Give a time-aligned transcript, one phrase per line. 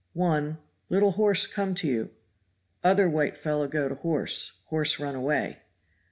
[0.13, 0.57] One
[0.89, 2.09] little horse come to you;
[2.83, 5.59] other white fellow go to horse horse run away.